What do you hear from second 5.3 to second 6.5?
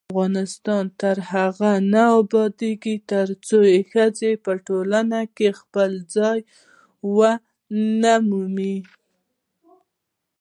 کې خپل ځای